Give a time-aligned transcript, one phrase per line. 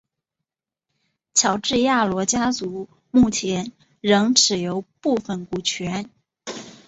[1.35, 6.09] 乔治亚罗家族目前仍持有部份股权。